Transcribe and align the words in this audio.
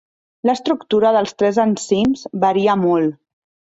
L'estructura 0.49 1.11
dels 1.17 1.37
tres 1.41 1.59
enzims 1.65 2.25
varia 2.47 2.79
molt. 2.89 3.19